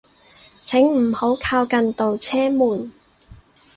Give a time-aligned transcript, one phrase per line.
[0.63, 2.91] 請唔好靠近度車門